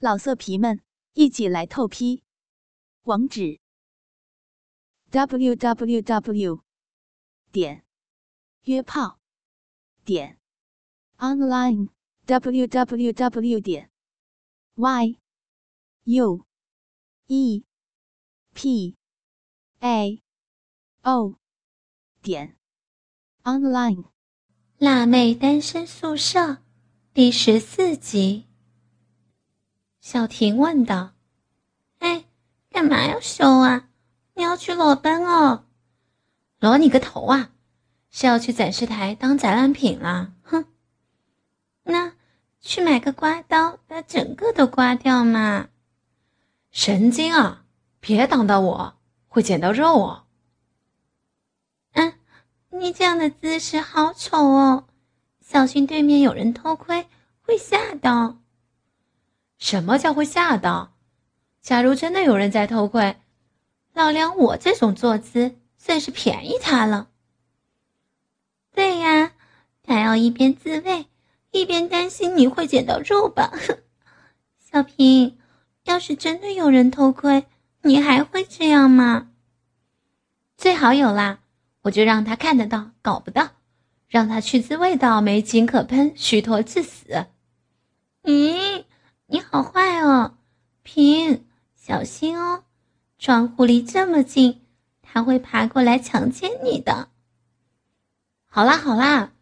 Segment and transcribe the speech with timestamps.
[0.00, 0.80] 老色皮们，
[1.14, 2.22] 一起来透批！
[3.02, 3.58] 网址
[5.10, 6.62] ：w w w
[7.50, 7.84] 点
[8.62, 9.18] 约炮
[10.04, 10.38] 点
[11.16, 11.88] online
[12.26, 13.90] w w w 点
[14.76, 15.18] y
[16.04, 16.46] u
[17.26, 17.64] e
[18.54, 18.96] p
[19.80, 20.22] a
[21.02, 21.34] o
[22.22, 22.56] 点
[23.42, 24.04] online。
[24.78, 26.62] 辣妹单身宿舍
[27.12, 28.47] 第十四集。
[30.00, 31.12] 小婷问道
[31.98, 32.24] ：“哎，
[32.70, 33.88] 干嘛要修啊？
[34.34, 35.64] 你要去裸奔哦？
[36.60, 37.50] 裸你个头啊！
[38.10, 40.32] 是要去展示台当展览品啦？
[40.42, 40.64] 哼！
[41.82, 42.12] 那
[42.60, 45.68] 去买个刮刀，把整个都刮掉嘛！
[46.70, 47.64] 神经啊！
[48.00, 48.94] 别挡到我，
[49.26, 50.24] 会剪到肉哦。
[51.92, 52.14] 嗯，
[52.70, 54.86] 你这样的姿势好丑哦，
[55.40, 57.06] 小心对面有人偷窥，
[57.42, 58.38] 会吓到。”
[59.58, 60.94] 什么叫会吓到？
[61.60, 63.16] 假如真的有人在偷窥，
[63.92, 67.08] 老梁我这种坐姿算是便宜他了。
[68.72, 69.32] 对呀，
[69.82, 71.06] 他要一边自慰，
[71.50, 73.52] 一边担心你会捡到肉吧？
[74.58, 75.36] 小平，
[75.84, 77.44] 要是真的有人偷窥，
[77.82, 79.30] 你还会这样吗？
[80.56, 81.40] 最好有啦，
[81.82, 83.50] 我就让他看得到，搞不到，
[84.06, 87.26] 让他去自慰到没井可喷，虚脱致死。
[88.22, 88.84] 嗯？
[89.30, 90.38] 你好坏哦，
[90.82, 91.44] 平，
[91.76, 92.64] 小心哦！
[93.18, 94.62] 窗户离这么近，
[95.02, 97.10] 他会爬过来强奸你的。
[98.46, 99.32] 好啦好啦，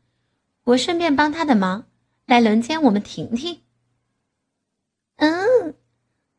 [0.65, 1.87] 我顺便帮他的忙，
[2.25, 3.63] 来轮奸我们婷婷。
[5.19, 5.77] 嗯，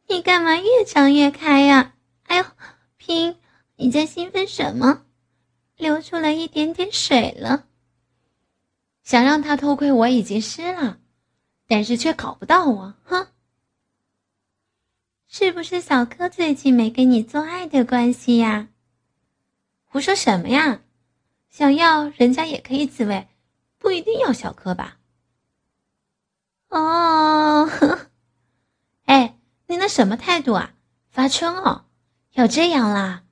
[0.09, 1.93] 你干嘛越张越开呀？
[2.23, 2.45] 哎呦，
[2.97, 3.37] 平，
[3.77, 5.03] 你在兴奋什么？
[5.77, 7.63] 流出了一点点水了。
[9.03, 10.99] 想让他偷窥我已经湿了，
[11.65, 13.25] 但是却搞不到我，哼！
[15.29, 18.69] 是不是小柯最近没跟你做爱的关系呀？
[19.83, 20.81] 胡说什么呀！
[21.49, 23.27] 想要人家也可以自慰，
[23.77, 24.99] 不一定要小柯吧？
[26.69, 27.69] 哦，
[29.05, 29.37] 哎，
[29.67, 30.73] 你那什么态度啊？
[31.09, 31.85] 发春哦，
[32.33, 33.23] 要这样啦！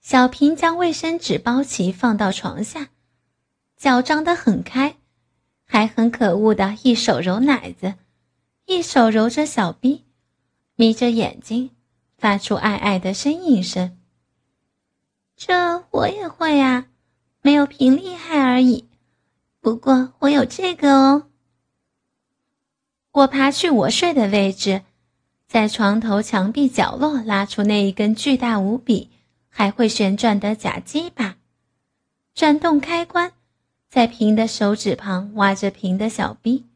[0.00, 2.90] 小平将卫生纸包起放到床下，
[3.76, 4.96] 脚张得很开，
[5.64, 7.94] 还很可恶的一手揉奶子，
[8.66, 10.05] 一手揉着小臂。
[10.76, 11.70] 眯着眼睛，
[12.18, 13.98] 发出爱爱的呻吟声。
[15.34, 16.86] 这我也会啊，
[17.42, 18.88] 没有平厉害而已。
[19.60, 21.24] 不过我有这个哦。
[23.12, 24.82] 我爬去我睡的位置，
[25.48, 29.10] 在床头墙壁角落拉出那一根巨大无比、
[29.48, 31.36] 还会旋转的假鸡巴，
[32.34, 33.32] 转动开关，
[33.88, 36.66] 在平的手指旁挖着平的小臂。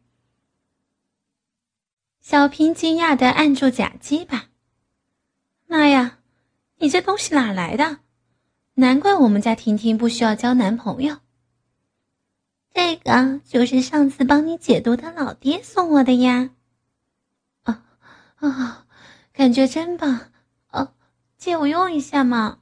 [2.30, 4.44] 小平惊讶的按住假鸡巴，
[5.66, 6.18] 妈呀，
[6.76, 7.98] 你这东西哪来的？
[8.74, 11.16] 难怪我们家婷婷不需要交男朋友。
[12.72, 16.50] 这个就是上次帮你解毒的老爹送我的呀。
[17.64, 17.82] 啊
[18.36, 18.86] 啊，
[19.32, 20.30] 感觉真棒！
[20.70, 20.92] 哦，
[21.36, 22.60] 借我用一下嘛。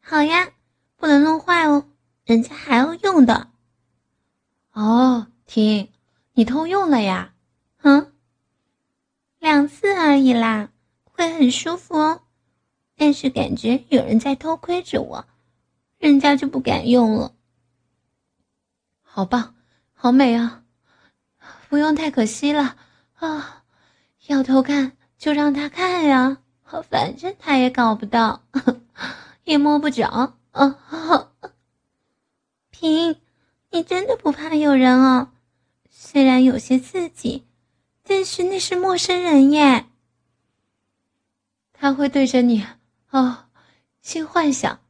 [0.00, 0.48] 好呀，
[0.96, 1.88] 不能弄坏哦，
[2.24, 3.52] 人家还要用的。
[4.72, 5.92] 哦，婷，
[6.32, 7.32] 你偷用了呀？
[7.82, 8.12] 嗯。
[9.40, 10.70] 两次而已啦，
[11.02, 12.22] 会很舒服哦。
[12.94, 15.24] 但是感觉有人在偷窥着我，
[15.98, 17.32] 人家就不敢用了。
[19.00, 19.54] 好棒，
[19.94, 20.62] 好美啊！
[21.70, 22.76] 不用太可惜了
[23.14, 23.64] 啊！
[24.26, 26.42] 要偷看就让他看呀，
[26.88, 28.42] 反正他也搞不到，
[29.44, 30.36] 也摸不着。
[30.50, 31.30] 啊！
[32.70, 33.16] 平，
[33.70, 35.32] 你真的不怕有人哦？
[35.88, 37.46] 虽然有些刺激。
[38.02, 39.86] 但是那是陌生人耶，
[41.72, 42.66] 他会对着你
[43.10, 43.44] 哦，
[44.00, 44.80] 性幻想，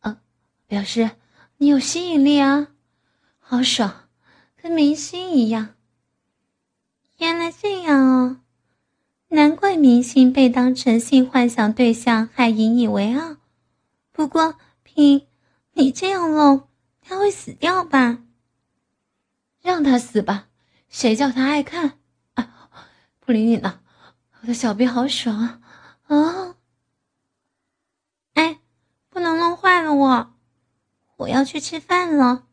[0.00, 0.20] 啊，
[0.66, 1.12] 表示
[1.58, 2.68] 你有吸引力啊，
[3.38, 4.08] 好爽，
[4.56, 5.74] 跟明星一样。
[7.18, 8.40] 原来这样哦，
[9.28, 13.36] 难怪明星被当成性幻想对象还引以为傲。
[14.10, 15.26] 不过平，
[15.74, 16.68] 你这样弄，
[17.00, 18.18] 他会死掉吧？
[19.62, 20.48] 让他死吧，
[20.88, 21.98] 谁叫他爱看。
[23.24, 23.80] 不理你了，
[24.40, 25.60] 我的小臂好爽啊！
[26.08, 26.56] 啊！
[28.34, 28.58] 哎，
[29.08, 30.34] 不能弄坏了我，
[31.16, 32.44] 我要去吃饭了。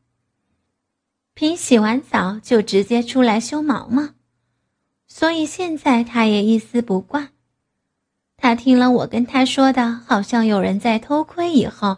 [1.33, 4.09] 平洗完澡就直接出来修毛毛，
[5.07, 7.31] 所以现在他也一丝不挂。
[8.37, 11.97] 他听了我跟他说的，好像有人在偷窥以后，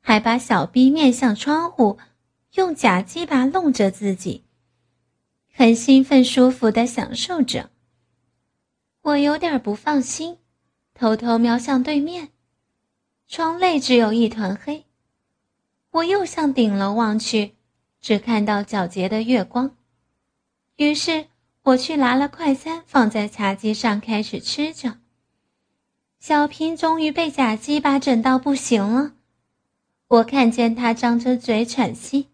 [0.00, 1.98] 还把小逼面向窗户，
[2.54, 4.44] 用假鸡巴弄着自己，
[5.52, 7.70] 很兴奋、舒服的享受着。
[9.02, 10.38] 我有点不放心，
[10.92, 12.28] 偷偷瞄向对面，
[13.26, 14.84] 窗内只有一团黑。
[15.90, 17.54] 我又向顶楼望去，
[18.00, 19.76] 只看到皎洁的月光。
[20.76, 21.26] 于是
[21.62, 24.98] 我去拿了快餐，放在茶几上开始吃着。
[26.20, 29.12] 小平终于被假鸡巴整到不行了，
[30.08, 32.28] 我看见他张着嘴喘息，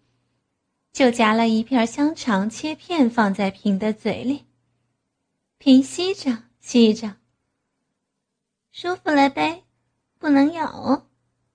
[0.92, 4.44] 就夹了一片香肠切片放在平的嘴里。
[5.58, 7.16] 平吸着吸着，
[8.72, 9.64] 舒服了呗，
[10.18, 11.06] 不能咬哦，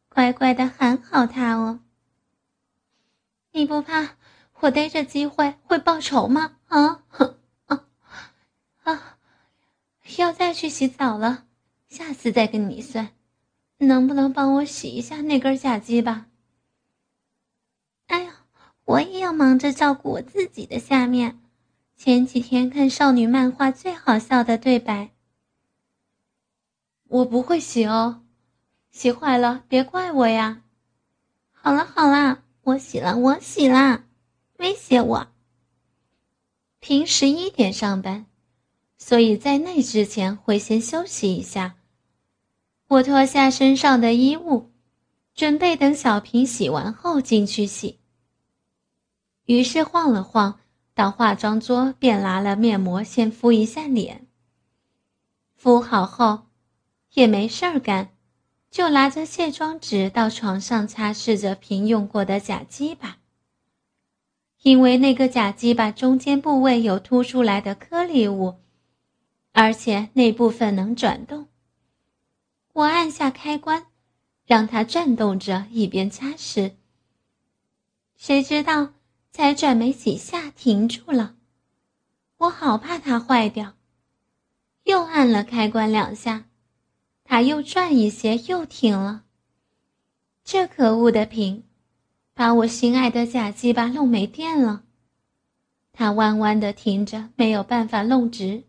[0.07, 1.79] 乖乖的喊好他哦。
[3.51, 4.17] 你不怕
[4.59, 6.57] 我逮着机会会报仇吗？
[6.67, 7.03] 啊
[7.65, 7.87] 啊
[8.83, 9.17] 啊！
[10.19, 11.47] 要再去洗澡了，
[11.87, 13.09] 下次再跟你算。
[13.79, 16.27] 能不能帮我洗一下那根假鸡巴？
[18.05, 18.45] 哎呀，
[18.85, 21.41] 我也要忙着照顾我自己的下面。
[22.01, 25.09] 前几天看少女漫画最好笑的对白。
[27.09, 28.21] 我不会洗哦，
[28.89, 30.61] 洗坏了别怪我呀。
[31.51, 32.41] 好了好了。
[32.63, 34.05] 我洗了，我洗了，
[34.59, 35.27] 威胁我。
[36.79, 38.27] 平十一点上班，
[38.97, 41.75] 所以在那之前会先休息一下。
[42.87, 44.71] 我脱下身上的衣物，
[45.35, 47.99] 准备等小平洗完后进去洗。
[49.45, 50.59] 于是晃了晃，
[50.99, 54.27] 到化妆桌便拿了面膜，先敷一下脸。
[55.55, 56.47] 敷好后，
[57.13, 58.09] 也没事儿干。
[58.69, 63.19] 就拿着卸妆纸到床上擦拭着平用过的假鸡巴，
[64.61, 68.55] 因为那个假鸡巴中间部位有凸出来的颗粒物，
[69.53, 71.47] 而且那部分能转动。
[72.73, 73.85] 我按下开关，
[74.45, 76.73] 让它转动着，一边擦拭。
[78.17, 78.89] 谁知道
[79.39, 81.37] 才转没几下停住了，
[82.39, 83.73] 我好怕它坏掉，
[84.83, 86.49] 又按了开关两下。
[87.23, 89.23] 它又转一些，又停了。
[90.43, 91.63] 这可恶的瓶，
[92.33, 94.83] 把我心爱的假鸡巴弄没电了。
[95.93, 98.65] 它弯弯的停着，没有办法弄直。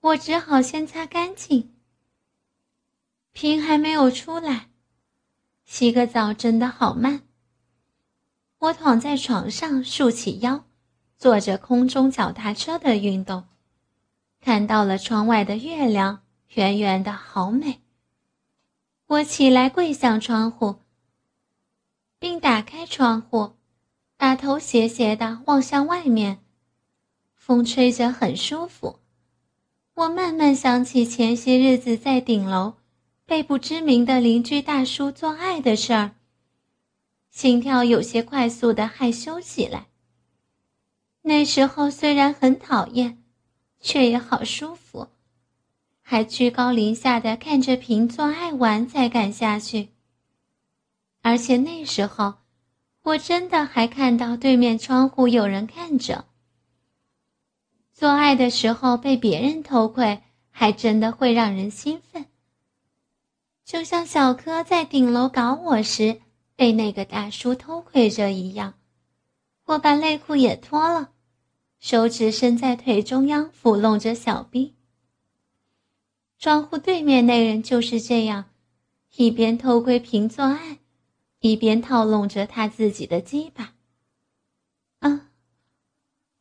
[0.00, 1.74] 我只好先擦干净。
[3.32, 4.70] 瓶还没有出来，
[5.66, 7.20] 洗个澡真的好慢。
[8.60, 10.64] 我躺在床上，竖起腰，
[11.16, 13.44] 做着空中脚踏车的运动，
[14.40, 16.22] 看到了窗外的月亮。
[16.54, 17.80] 圆圆的好美。
[19.06, 20.80] 我起来跪向窗户，
[22.18, 23.52] 并打开窗户，
[24.16, 26.40] 把头斜斜的望向外面。
[27.36, 28.98] 风吹着很舒服。
[29.94, 32.74] 我慢慢想起前些日子在顶楼
[33.24, 36.16] 被不知名的邻居大叔做爱的事儿，
[37.30, 39.86] 心跳有些快速的害羞起来。
[41.22, 43.22] 那时候虽然很讨厌，
[43.80, 45.08] 却也好舒服。
[46.02, 49.90] 还居高临下的看着平做爱完才敢下去。
[51.22, 52.34] 而且那时候，
[53.02, 56.24] 我真的还看到对面窗户有人看着。
[57.92, 62.26] 做爱的时候被别人偷窥，还真的会让人兴奋。
[63.64, 66.20] 就像小柯在顶楼搞我时
[66.60, 68.74] 被那个大叔偷窥着一样，
[69.64, 71.12] 我把内裤也脱了，
[71.78, 74.76] 手指伸在腿中央抚弄着小臂。
[76.38, 78.50] 窗户对面那人就是这样，
[79.16, 80.80] 一边偷窥平做爱，
[81.38, 83.72] 一边套弄着他自己的鸡巴。
[84.98, 85.30] 啊，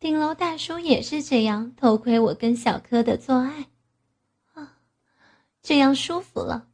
[0.01, 3.69] 顶楼大叔也是这样偷窥我跟小柯的做爱。
[4.51, 4.79] 啊，
[5.63, 6.67] 这样舒服了。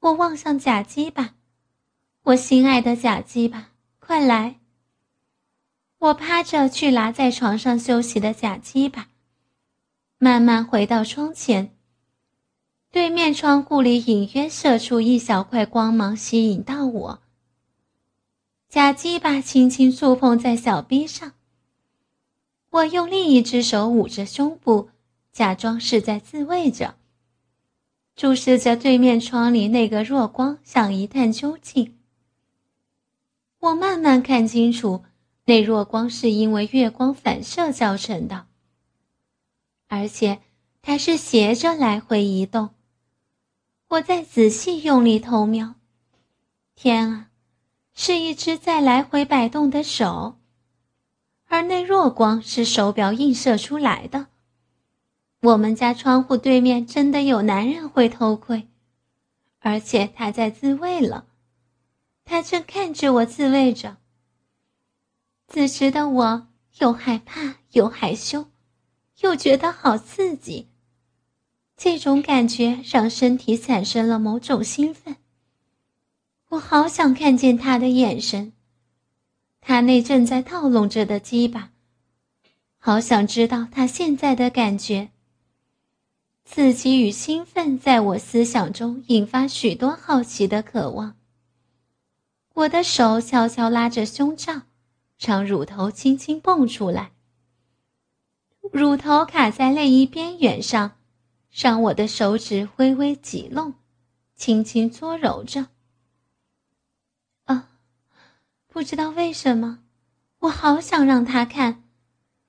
[0.00, 1.36] 我望向假鸡巴，
[2.28, 3.70] 我心爱的假鸡巴，
[4.00, 4.56] 快来！
[5.98, 9.08] 我趴着去拿在床上休息的假鸡巴，
[10.18, 11.74] 慢慢回到窗前。
[12.90, 17.22] 对面窗户里隐约射出一小块光芒，吸引到我。
[18.68, 21.32] 假鸡巴轻轻触碰在小臂上，
[22.68, 24.90] 我用另一只手捂着胸部，
[25.32, 26.96] 假装是在自慰着，
[28.14, 31.94] 注视着对面窗里那个弱光，想一探究竟。
[33.60, 35.04] 我慢慢看清楚，
[35.46, 38.46] 那弱光是因为月光反射造成的，
[39.88, 40.40] 而且
[40.80, 42.70] 它是斜着来回移动。
[43.88, 45.74] 我再仔细用力偷瞄，
[46.76, 47.30] 天啊，
[47.94, 50.36] 是一只在来回摆动的手，
[51.46, 54.26] 而那弱光是手表映射出来的。
[55.40, 58.68] 我们家窗户对面真的有男人会偷窥，
[59.60, 61.26] 而且他在自慰了，
[62.28, 63.96] 他正看着我自慰着。
[65.48, 68.48] 此时的我又害怕又害羞，
[69.22, 70.68] 又觉得好刺激。
[71.74, 75.16] 这种感觉让身体产生了某种兴奋。
[76.50, 78.52] 我好想看见他的眼神，
[79.62, 81.70] 他那正在套拢着的鸡巴，
[82.76, 85.08] 好想知道他现在的感觉。
[86.44, 91.17] 刺激与兴奋在我思想中引发许多好奇的渴望。
[92.58, 94.62] 我的手悄悄拉着胸罩，
[95.16, 97.12] 让乳头轻轻蹦出来。
[98.72, 100.96] 乳头卡在内衣边缘上，
[101.52, 103.74] 让我的手指微微挤弄，
[104.34, 105.68] 轻轻搓揉着。
[107.44, 107.68] 啊，
[108.66, 109.78] 不知道为什么，
[110.40, 111.84] 我好想让他看，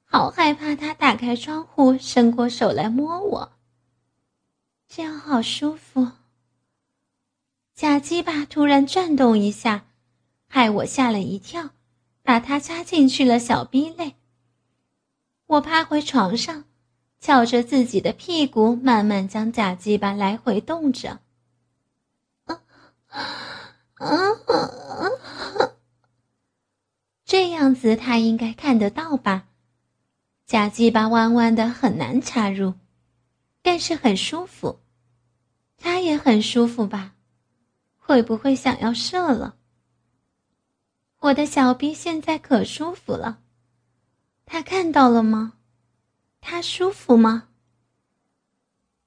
[0.03, 3.51] 好害怕他打开窗户，伸过手来摸我。
[4.87, 6.13] 这样好舒服。
[7.75, 9.85] 假鸡巴突然转动一下，
[10.51, 11.69] 害我吓了一跳，
[12.23, 14.15] 把它插进去了小逼内。
[15.45, 16.65] 我趴回床上，
[17.19, 21.19] 翘着自己的屁股，慢慢将假鸡巴来回动着。
[22.45, 22.61] 啊
[23.95, 24.07] 啊！
[27.23, 29.45] 这样子他应该看得到吧？
[30.47, 32.73] 假鸡巴弯弯的，很难插入。
[33.61, 34.79] 但是很舒服，
[35.77, 37.13] 他也很舒服吧？
[37.97, 39.57] 会不会想要射了？
[41.19, 43.41] 我的小臂现在可舒服了，
[44.45, 45.53] 他看到了吗？
[46.39, 47.49] 他舒服吗？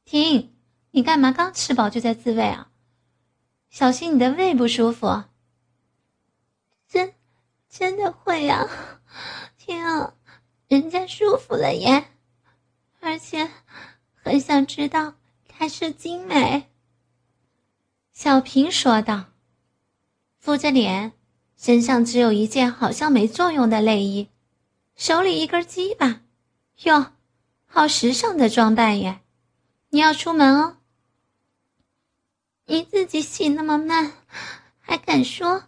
[0.05, 0.55] 停！
[0.91, 2.71] 你干嘛刚吃饱就在自慰啊？
[3.71, 5.25] 小心你的胃不舒服。
[6.87, 7.15] 真，
[7.71, 8.69] 真的会啊！
[9.57, 10.15] 天啊，
[10.69, 12.11] 人家舒服了耶，
[13.01, 13.51] 而且。
[14.25, 15.15] 很想知道
[15.49, 16.71] 她是精美。
[18.13, 19.25] 小平说道
[20.39, 21.13] ：“敷着脸，
[21.63, 24.29] 身上只有一件好像没作用的内衣，
[24.97, 26.23] 手里一根鸡巴，
[26.83, 27.13] 哟，
[27.67, 29.21] 好时尚的装扮耶！
[29.91, 30.79] 你要出门哦。
[32.67, 34.13] 你自己洗那么慢，
[34.81, 35.63] 还敢说？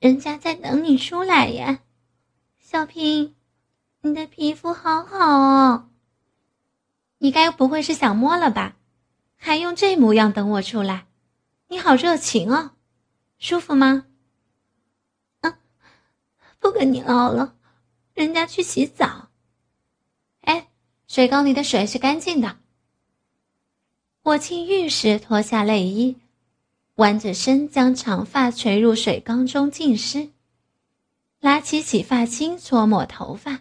[0.00, 1.78] 人家在等你出来呀，
[2.58, 3.36] 小平，
[4.00, 5.90] 你的皮肤好好哦。”
[7.18, 8.74] 你该不会是想摸了吧？
[9.36, 11.06] 还用这模样等我出来？
[11.68, 12.72] 你好热情哦，
[13.38, 14.06] 舒服吗？
[16.64, 17.56] 不跟你唠了，
[18.14, 19.28] 人家去洗澡。
[20.40, 20.68] 哎，
[21.06, 22.56] 水缸里的水是干净的。
[24.22, 26.16] 我进浴室脱下内衣，
[26.94, 30.30] 弯着身将长发垂入水缸中浸湿，
[31.40, 33.60] 拿起洗发精搓抹头发，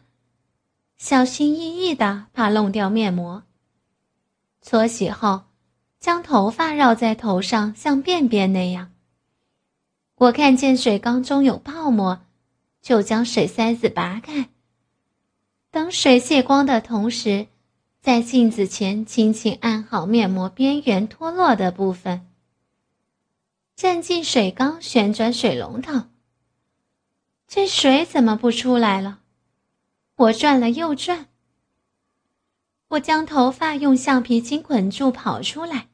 [0.95, 3.43] 小心翼翼的怕弄掉面膜。
[4.61, 5.41] 搓洗后，
[5.99, 8.93] 将头发绕在头上，像便便那样。
[10.15, 12.21] 我看见水缸中有泡沫，
[12.83, 14.49] 就将水塞子拔开。
[15.71, 17.47] 等水泄光的同时，
[18.01, 22.27] 在镜子前轻轻按好面膜边缘脱落的部分。
[23.75, 26.03] 站进水缸，旋转水龙头。
[27.47, 29.21] 这水怎么不出来了？
[30.15, 31.27] 我转了又转。
[32.89, 35.87] 我将头发用橡皮筋捆住，跑出来。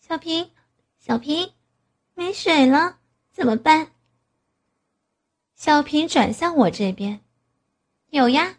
[0.00, 0.50] 小平，
[0.98, 1.52] 小平，
[2.14, 2.98] 没水了，
[3.30, 3.91] 怎么办？
[5.64, 7.20] 小平转向我这边，
[8.10, 8.56] 有呀，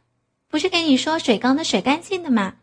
[0.48, 2.55] 不是跟你说水缸的水干净的吗？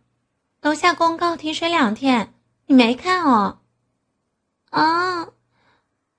[0.62, 2.32] 楼下公告停水两天，
[2.64, 3.58] 你没看哦？
[4.70, 5.28] 啊，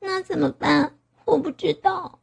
[0.01, 0.99] 那怎么办？
[1.25, 2.19] 我不知道，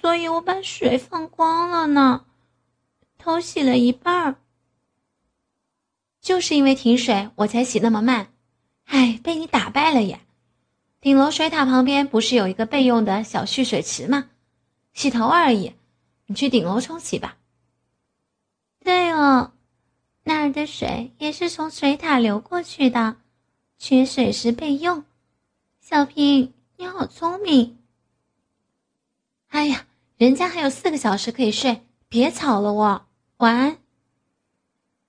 [0.00, 2.24] 所以我把水放光了呢。
[3.18, 4.36] 头洗了一半儿，
[6.22, 8.32] 就是因为停水，我才洗那么慢。
[8.86, 10.18] 哎，被你打败了呀！
[11.00, 14.30] 顶楼水塔旁边不是有一个备用的小蓄水池吗？
[14.92, 15.74] 洗头而已，
[16.26, 17.36] 你去顶楼冲洗吧。
[18.82, 19.52] 对哦，
[20.24, 23.16] 那儿的水也是从水塔流过去的，
[23.78, 25.04] 缺水时备用。
[25.80, 27.78] 小平，你好聪明。
[29.48, 29.86] 哎呀，
[30.16, 33.06] 人家还有四个小时可以睡，别吵了我。
[33.36, 33.78] 晚安。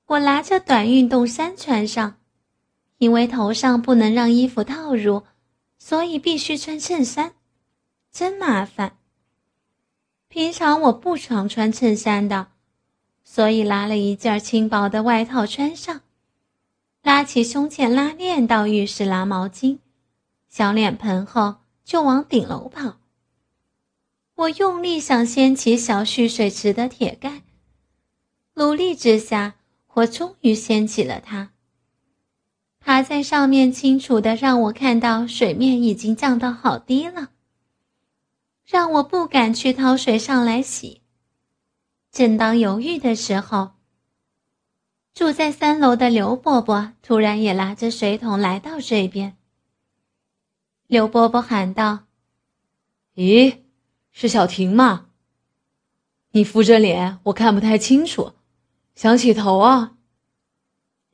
[0.05, 2.17] 我拿着短运动衫穿上，
[2.99, 5.23] 因为头上不能让衣服套入，
[5.79, 7.33] 所以必须穿衬衫，
[8.11, 8.97] 真麻烦。
[10.27, 12.51] 平常我不常穿衬衫的，
[13.23, 16.01] 所以拿了一件轻薄的外套穿上，
[17.01, 19.79] 拉起胸前拉链到浴室拿毛巾、
[20.47, 22.97] 小脸盆后，就往顶楼跑。
[24.35, 27.41] 我用力想掀起小蓄水池的铁盖。
[28.53, 29.55] 努力之下，
[29.93, 31.51] 我终于掀起了它。
[32.79, 37.29] 爬在上面，清楚的让我看到水面已经降到好低了，
[38.65, 41.01] 让我不敢去掏水上来洗。
[42.11, 43.71] 正当犹豫的时候，
[45.13, 49.37] 住在三楼的刘伯伯突然也拿着水桶来到这边。
[50.87, 52.05] 刘伯伯喊道
[53.15, 53.59] ：“咦，
[54.11, 55.07] 是小婷吗？
[56.31, 58.33] 你扶着脸，我看不太清楚，
[58.95, 59.97] 想洗头啊？”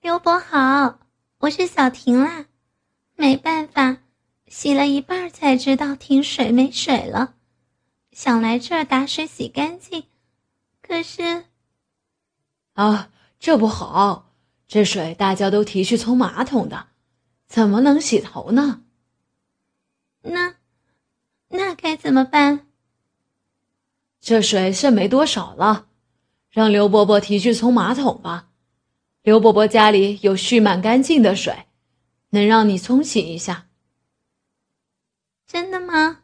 [0.02, 1.00] 刘伯好，
[1.40, 2.46] 我是小婷啦，
[3.16, 3.98] 没办法，
[4.48, 7.36] 洗了一半才知道停水没水了，
[8.12, 10.06] 想来这儿打水洗干净，
[10.82, 11.46] 可是，
[12.74, 13.12] 啊。
[13.38, 14.32] 这不好，
[14.66, 16.88] 这水大家都提去冲马桶的，
[17.46, 18.82] 怎么能洗头呢？
[20.22, 20.56] 那，
[21.50, 22.66] 那该怎么办？
[24.20, 25.90] 这水剩没多少了，
[26.50, 28.50] 让刘伯伯提去冲马桶吧。
[29.26, 31.66] 刘伯伯家里有蓄满干净的水，
[32.30, 33.66] 能让你冲洗一下。
[35.48, 36.20] 真的吗？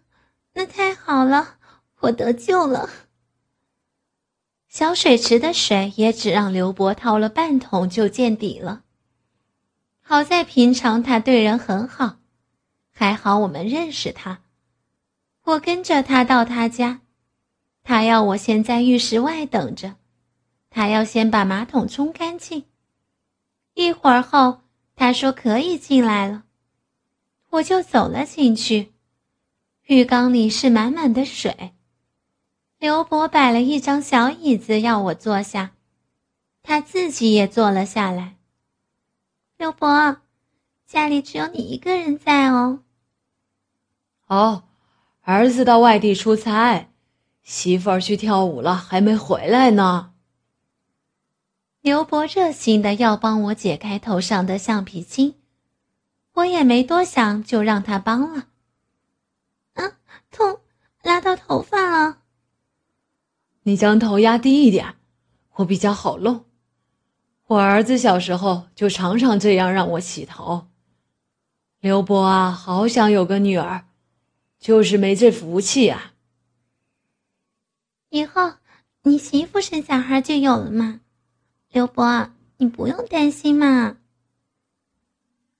[0.53, 1.57] 那太好了，
[2.01, 2.87] 我得救了。
[4.67, 8.83] 小水池的水也只让刘伯掏了半桶就见底了。
[10.03, 12.17] 好在平常他对人很好，
[12.93, 14.43] 还好我们认识他。
[15.45, 17.01] 我跟着他到他家，
[17.81, 19.95] 他要我先在浴室外等着，
[20.69, 22.65] 他要先把马桶冲干净。
[23.73, 24.61] 一会儿后，
[24.95, 26.43] 他说可以进来了，
[27.49, 28.91] 我就走了进去。
[29.87, 31.73] 浴缸里是满满的水。
[32.77, 35.71] 刘伯摆了一张小椅子要我坐下，
[36.63, 38.37] 他自己也坐了下来。
[39.57, 40.17] 刘伯，
[40.85, 42.79] 家里只有你一个人在哦。
[44.27, 44.63] 哦，
[45.21, 46.89] 儿子到外地出差，
[47.43, 50.10] 媳妇儿去跳舞了，还没回来呢。
[51.81, 55.33] 刘伯热心的要帮我解开头上的橡皮筋，
[56.33, 58.47] 我也没多想，就让他帮了。
[59.73, 59.97] 啊，
[60.29, 60.59] 痛，
[61.01, 62.19] 拉到头发了。
[63.63, 64.93] 你将头压低一点，
[65.55, 66.45] 我比较好弄。
[67.47, 70.67] 我儿子小时候就常常这样让我洗头。
[71.79, 73.85] 刘伯啊，好想有个女儿，
[74.59, 76.13] 就是没这福气啊。
[78.09, 78.53] 以后
[79.01, 81.00] 你媳妇生小孩就有了嘛，
[81.71, 83.95] 刘伯，你不用担心嘛。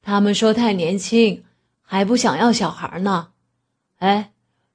[0.02, 1.46] 他们说太年轻，
[1.82, 3.32] 还不想要小孩呢。
[3.96, 4.34] 哎，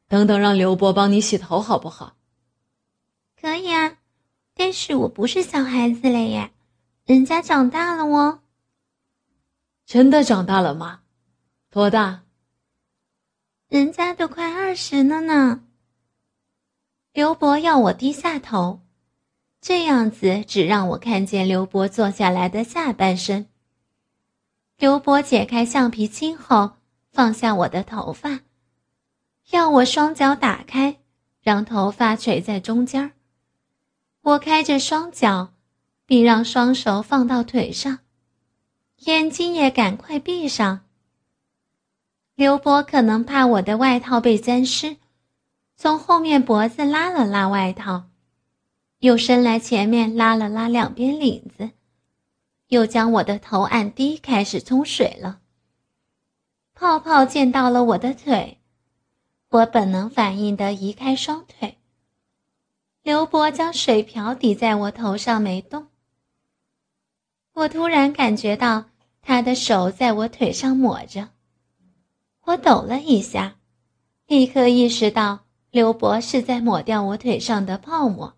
[0.08, 2.16] 等等，让刘伯帮你洗头好不好？
[3.38, 3.98] 可以啊，
[4.54, 6.52] 但是我不是小孩子了耶，
[7.04, 8.40] 人家长大了哦。
[9.84, 11.02] 真的长大了吗？
[11.70, 12.22] 多大？
[13.68, 15.64] 人家都快二十了呢。
[17.12, 18.80] 刘伯要我低下头，
[19.60, 23.48] 这样子只让我看见刘伯坐下来的下半身。
[24.78, 26.72] 刘伯解开橡皮筋后，
[27.10, 28.40] 放下我的头发，
[29.50, 30.98] 要我双脚打开，
[31.40, 33.10] 让头发垂在中间儿。
[34.22, 35.52] 我开着双脚，
[36.04, 38.00] 并让双手放到腿上，
[39.06, 40.80] 眼睛也赶快闭上。
[42.34, 44.98] 刘波可能怕我的外套被沾湿，
[45.74, 48.10] 从后面脖子拉了拉外套，
[49.06, 51.70] 又伸来前面拉了拉两边领子，
[52.66, 55.38] 又将我的头按低，开始冲水了。
[56.74, 58.58] 泡泡溅到了我的腿，
[59.48, 61.78] 我本能反应的移开双腿。
[63.04, 65.86] 刘伯将水瓢抵在我头上没动。
[67.52, 68.86] 我突然感觉到
[69.22, 71.28] 他的手在我腿上抹着，
[72.42, 73.54] 我抖了一下，
[74.26, 78.34] 立刻意识到刘伯是在抹掉我腿上的泡沫。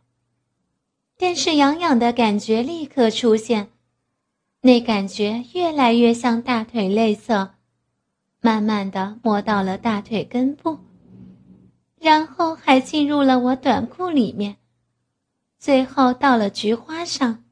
[1.19, 3.71] 但是痒痒的感觉立刻出现，
[4.61, 7.51] 那感觉越来越像大腿内侧，
[8.41, 10.79] 慢慢的摸到了大腿根部。
[12.01, 14.59] 然后还进入了我短裤里面，
[15.59, 17.43] 最后到了菊花上。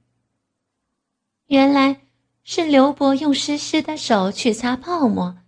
[1.49, 2.03] 原来
[2.45, 5.39] 是刘伯用湿湿的手去擦泡沫，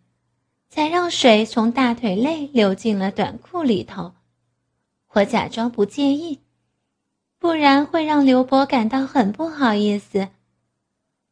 [0.68, 4.14] 才让水从大腿内流进了短裤里头。
[5.12, 6.40] 我假装不介意，
[7.38, 10.28] 不然会让刘伯感到很不好意思。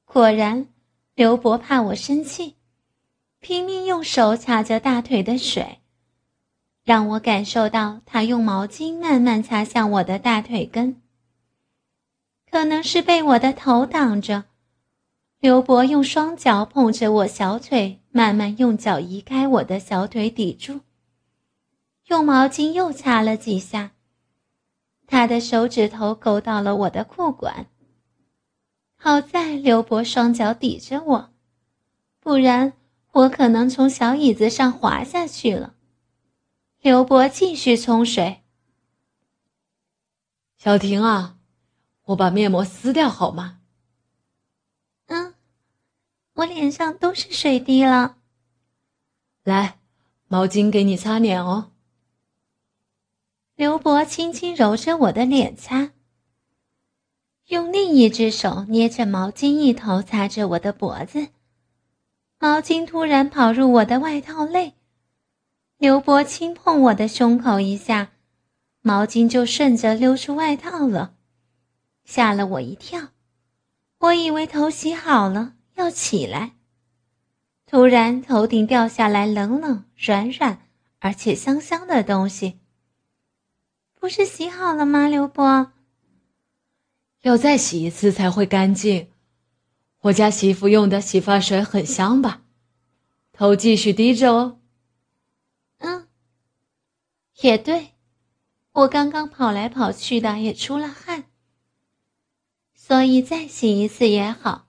[0.04, 0.68] 果然，
[1.14, 2.54] 刘伯怕我生气，
[3.40, 5.80] 拼命用手擦着大腿的水。
[6.84, 11.02] 让我感受到他用毛巾慢慢擦向我的大腿根。
[12.48, 14.44] 可能是被我的头挡着，
[15.40, 20.82] 刘伯用双脚捧着我小腿，慢慢用脚移开我的小腿抵住，
[22.06, 23.90] 用毛巾又擦了几下。
[25.06, 27.66] 他的手指头勾到了我的裤管。
[28.96, 31.30] 好在刘伯双脚抵着我，
[32.20, 32.72] 不然
[33.12, 35.74] 我可能从小椅子上滑下去了。
[36.80, 38.42] 刘伯继续冲水。
[40.56, 41.36] 小婷啊，
[42.06, 43.60] 我把面膜撕掉好吗？
[45.06, 45.34] 嗯
[46.34, 48.16] 我脸上都是水滴了。
[49.44, 49.78] 来，
[50.28, 51.70] 毛巾给你擦脸哦。
[53.56, 55.92] 刘伯轻轻揉着我的脸擦，
[57.46, 61.28] 用另一只手捏着毛巾一头擦着我的脖子。
[62.38, 64.74] 毛巾突然跑入我的外套内，
[65.78, 68.12] 刘伯轻碰我的胸口一下，
[68.82, 71.14] 毛巾就顺着溜出外套了，
[72.04, 73.08] 吓了我一跳。
[74.00, 76.56] 我以为头洗好了要起来，
[77.64, 80.60] 突然头顶掉下来冷冷、软软
[80.98, 82.60] 而且香香的东西。
[84.06, 85.72] 不是洗好了吗，刘伯？
[87.22, 89.10] 要再洗一次才会干净。
[90.02, 92.42] 我家媳妇用的洗发水很香吧？
[93.32, 94.60] 头继续低着哦。
[95.78, 96.06] 嗯，
[97.40, 97.94] 也对，
[98.70, 101.24] 我刚刚跑来跑去的，也出了汗，
[102.76, 104.68] 所以再洗一次也好。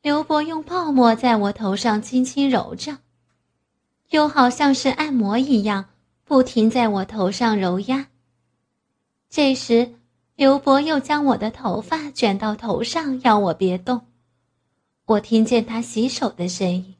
[0.00, 3.00] 刘伯用泡沫在我头上轻轻揉着，
[4.08, 5.90] 又好像是按摩一样，
[6.24, 8.08] 不停在我头上揉压。
[9.34, 9.96] 这时，
[10.36, 14.06] 刘伯又将我的头发卷到头上，要我别动。
[15.06, 16.94] 我听见他洗手的声音。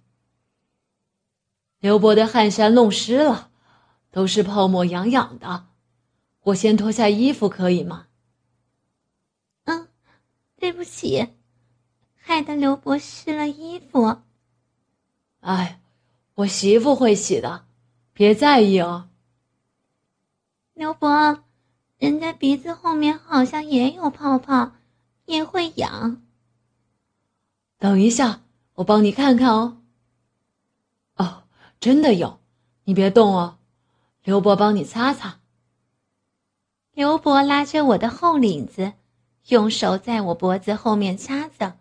[1.79, 3.53] 刘伯的汗衫弄湿了，
[4.11, 5.67] 都是泡沫，痒痒的。
[6.43, 8.09] 我先脱下衣服可以吗？
[9.67, 9.87] 嗯，
[10.57, 11.29] 对不起，
[12.17, 14.23] 害得刘伯湿了衣服。
[15.39, 15.81] 哎，
[16.35, 17.65] 我媳妇会洗的，
[18.13, 19.09] 别在意哦。
[20.73, 21.44] 刘伯，
[22.05, 24.73] 人家鼻子后面好像也有泡泡，
[25.25, 26.21] 也会痒。
[27.79, 28.43] 等一下，
[28.75, 29.81] 我帮你看看哦。
[31.17, 31.45] 哦，
[31.81, 32.41] 真的有，
[32.85, 33.57] 你别动哦，
[34.23, 35.41] 刘伯帮你擦擦。
[36.93, 38.93] 刘伯拉着我的后领子，
[39.49, 41.79] 用手在我脖子后面擦着，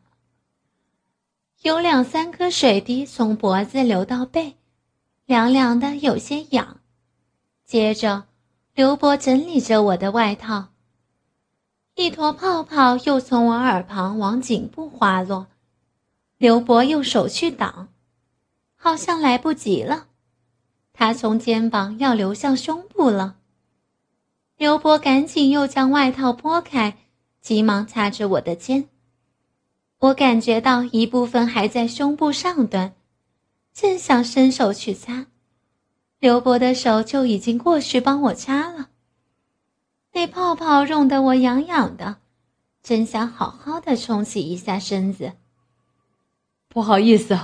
[1.63, 4.55] 有两三颗水滴从脖子流到背，
[5.25, 6.79] 凉凉的，有些痒。
[7.65, 8.23] 接着，
[8.75, 10.69] 刘伯整理着我的外套，
[11.93, 15.45] 一坨泡泡又从我耳旁往颈部滑落。
[16.39, 17.89] 刘伯用手去挡，
[18.75, 20.07] 好像来不及了。
[20.91, 23.35] 他从肩膀要流向胸部了。
[24.57, 26.97] 刘伯赶紧又将外套拨开，
[27.41, 28.89] 急忙擦着我的肩。
[29.99, 32.95] 我感觉到一部分还在胸部上端，
[33.71, 35.27] 正想伸手去擦，
[36.23, 38.87] 刘伯的手就已经过去帮我掐了。
[40.13, 42.15] 那泡泡弄得我痒痒的，
[42.81, 45.33] 真想好好的冲洗一下身子。
[46.69, 47.37] 不好意思，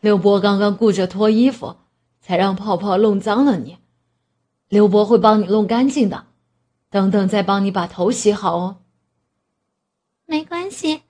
[0.00, 1.76] 刘伯刚刚顾着脱衣服，
[2.22, 3.76] 才让泡泡弄脏了你。
[4.70, 6.24] 刘伯会帮你弄干净的，
[6.88, 8.78] 等等再帮你把头洗好哦。
[10.24, 11.02] 没关系，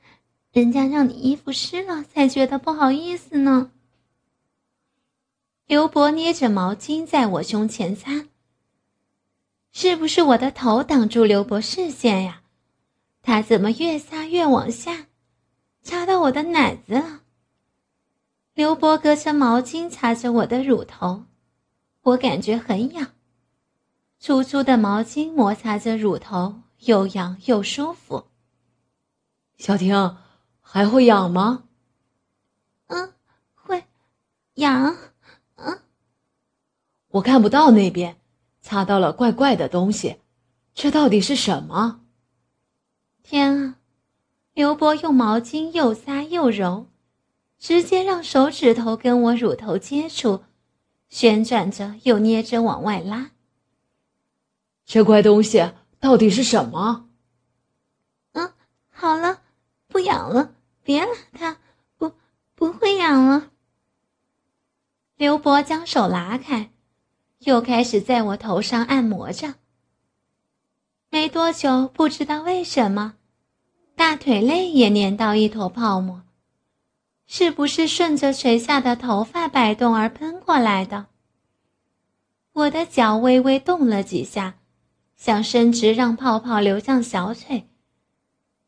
[0.50, 3.70] 人家让你衣服湿了才觉得不好意思呢。
[5.71, 8.27] 刘伯捏着毛巾在我胸前擦，
[9.71, 12.43] 是不是我的头挡住刘伯视线呀？
[13.23, 15.07] 他怎么越擦越往下，
[15.81, 17.21] 擦到我的奶子了？
[18.53, 21.27] 刘伯隔着毛巾擦着我的乳头，
[22.03, 23.13] 我感觉很痒。
[24.19, 28.27] 粗粗的毛巾摩擦着乳头，又痒又舒服。
[29.57, 30.17] 小婷，
[30.61, 31.63] 还会痒吗？
[32.89, 33.13] 嗯，
[33.55, 33.85] 会，
[34.55, 34.97] 痒。
[37.11, 38.16] 嗯，我看不到那边，
[38.61, 40.18] 擦到了怪怪的东西，
[40.75, 42.01] 这到底是什么？
[43.23, 43.77] 天啊！
[44.55, 46.87] 刘伯用毛巾又擦又揉。
[47.59, 50.44] 直接让手指头跟我乳头接触，
[51.11, 53.33] 旋转着又捏着往外拉。
[54.87, 57.11] 这怪东西到底是什么？
[58.33, 58.51] 嗯，
[58.88, 59.42] 好了，
[59.88, 61.59] 不痒了，别拉它，
[61.99, 62.12] 不，
[62.55, 63.51] 不会痒了。
[65.16, 66.70] 刘伯将手拉开，
[67.40, 69.55] 又开始在我头上按摩着。
[71.11, 73.14] 没多久，不知道为什么，
[73.94, 76.22] 大腿内也粘到一坨泡沫。
[77.26, 81.07] 是不是顺着垂下的头发摆动而喷过来的？
[82.53, 84.59] 我的脚微微动了几下，
[85.16, 87.68] 想伸直让泡泡流向小腿，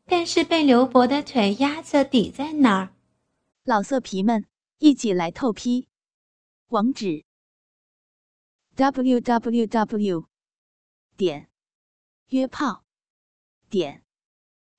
[0.05, 2.89] 但是被刘伯的腿压着抵在那儿。
[3.65, 4.45] 老色皮们，
[4.79, 5.87] 一起来透批！
[6.69, 7.25] 网址
[8.74, 10.28] ：w w w
[11.16, 11.48] 点
[12.28, 12.84] 约炮
[13.68, 14.02] 点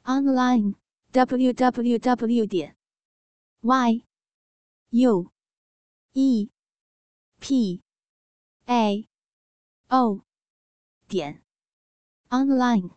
[0.03, 0.75] online
[1.11, 2.79] w w w 点。
[3.61, 4.05] y
[4.91, 5.31] u
[6.13, 6.49] e
[7.39, 7.81] p
[8.65, 9.07] a
[9.89, 10.21] o
[11.09, 11.43] 点
[12.29, 12.89] online。